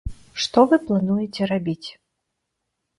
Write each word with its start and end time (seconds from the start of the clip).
Што 0.45 0.63
вы 0.71 0.79
плануеце 0.87 1.51
рабіць? 1.55 1.89